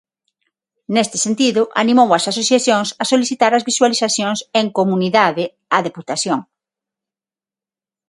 [0.95, 6.39] Neste sentido, animou ás asociacións a solicitar as visualizacións 'en comunidade' á Deputación.